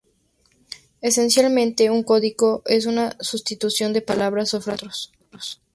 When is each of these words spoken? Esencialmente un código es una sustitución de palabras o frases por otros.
Esencialmente 1.01 1.91
un 1.91 2.01
código 2.01 2.63
es 2.65 2.87
una 2.87 3.15
sustitución 3.19 3.93
de 3.93 4.01
palabras 4.01 4.55
o 4.55 4.59
frases 4.61 5.11
por 5.13 5.25
otros. 5.37 5.61